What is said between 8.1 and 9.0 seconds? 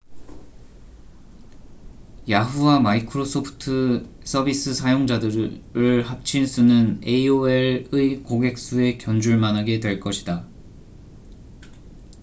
고객 수에